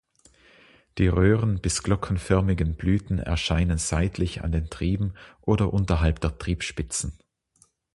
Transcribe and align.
Die 0.97 1.09
röhren- 1.09 1.59
bis 1.61 1.83
glockenförmigen 1.83 2.73
Blüten 2.73 3.19
erscheinen 3.19 3.77
seitlich 3.77 4.43
an 4.43 4.51
den 4.51 4.67
Trieben 4.71 5.13
oder 5.41 5.71
unterhalb 5.71 6.19
der 6.21 6.39
Triebspitzen. 6.39 7.19